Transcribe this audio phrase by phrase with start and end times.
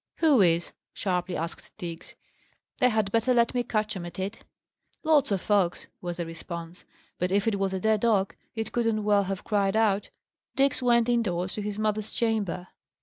[0.17, 2.15] "Who is?" sharply asked Diggs.
[2.79, 4.43] "They had better let me catch 'em at it!"
[5.03, 6.85] "Lots of folks," was the response.
[7.19, 10.09] "But if it was a dead dog, it couldn't well have cried out."
[10.55, 12.69] Diggs went indoors to his mother's chamber.